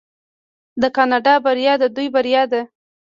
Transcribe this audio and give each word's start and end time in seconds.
د 0.81 0.83
کاناډا 0.95 1.33
بریا 1.45 1.73
د 1.81 1.83
دوی 1.95 2.07
بریا 2.15 2.43
ده. 2.51 2.61